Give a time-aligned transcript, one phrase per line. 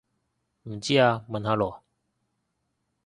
[0.63, 1.79] 唔知啊問下囉